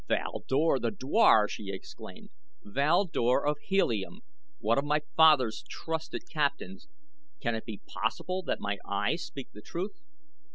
[0.07, 2.31] "Val Dor, the dwar!" she exclaimed.
[2.63, 4.21] "Val Dor of Helium
[4.57, 6.87] one of my father's trusted captains!
[7.39, 10.01] Can it be possible that my eyes speak the truth?"